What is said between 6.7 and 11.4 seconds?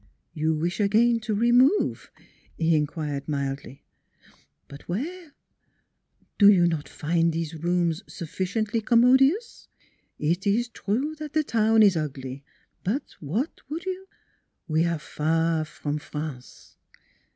find these rooms sufficiently commodious? It is true that